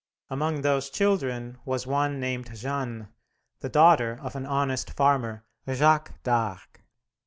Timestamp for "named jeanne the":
2.19-3.69